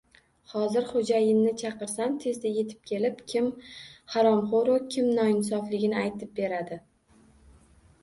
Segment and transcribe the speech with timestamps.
[0.51, 3.53] Hozir xo`jayinni chaqirsam tezda etib kelib, kim
[4.17, 6.85] haromxo`ru kim noinsofligini aytib beradi